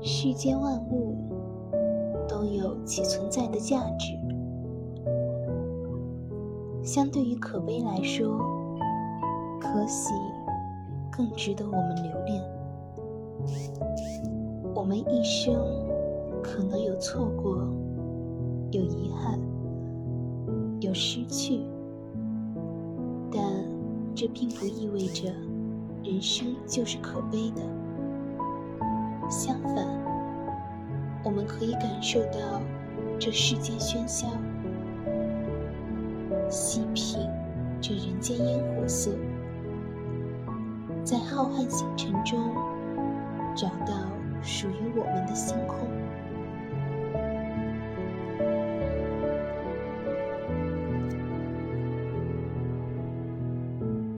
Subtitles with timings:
[0.00, 1.16] 世间万物
[2.28, 4.12] 都有其存在的价值，
[6.82, 8.38] 相对于可悲来说，
[9.60, 10.14] 可喜
[11.10, 12.42] 更值得我们留恋。
[14.74, 15.54] 我们一生
[16.42, 17.58] 可能有错过，
[18.70, 19.38] 有遗憾，
[20.80, 21.60] 有失去，
[23.32, 23.42] 但
[24.14, 25.32] 这并不意味着
[26.04, 27.62] 人生就是可悲的。
[31.38, 32.60] 我们可以感受到
[33.16, 34.26] 这世间喧嚣，
[36.50, 37.28] 细品
[37.80, 39.12] 这人间烟火色，
[41.04, 42.52] 在浩瀚星辰中
[43.54, 43.94] 找到
[44.42, 45.88] 属于我们的星空。